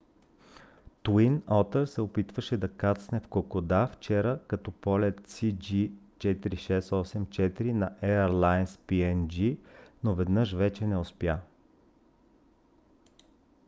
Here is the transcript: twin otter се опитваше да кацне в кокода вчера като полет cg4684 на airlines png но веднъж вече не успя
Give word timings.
twin 1.03 1.35
otter 1.43 1.85
се 1.85 2.01
опитваше 2.01 2.57
да 2.57 2.69
кацне 2.77 3.19
в 3.19 3.27
кокода 3.27 3.87
вчера 3.87 4.39
като 4.47 4.71
полет 4.71 5.21
cg4684 5.27 7.71
на 7.71 7.91
airlines 8.01 8.79
png 8.87 9.57
но 10.03 10.15
веднъж 10.15 10.53
вече 10.53 10.87
не 10.87 10.97
успя 10.97 11.39